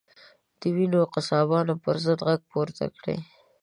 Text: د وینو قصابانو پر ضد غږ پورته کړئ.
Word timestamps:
د 0.59 0.61
وینو 0.75 1.01
قصابانو 1.13 1.73
پر 1.83 1.95
ضد 2.05 2.19
غږ 2.27 2.41
پورته 2.51 2.85
کړئ. 2.97 3.17